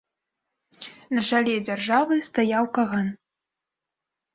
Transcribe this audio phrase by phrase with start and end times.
[1.19, 3.17] На чале дзяржавы стаяў каган.